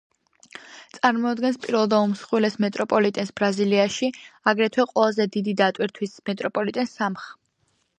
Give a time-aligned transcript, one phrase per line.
[0.97, 4.13] წარმოადგენს პირველ და უმსხვილეს მეტროპოლიტენს ბრაზილიაში,
[4.55, 7.33] აგრეთვე ყველაზე დიდი დატვირთვის მეტროპოლიტენს სამხ.